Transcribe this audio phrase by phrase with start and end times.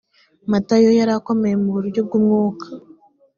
[0.51, 2.65] matayo yari akomeye mu buryo bw’umwuka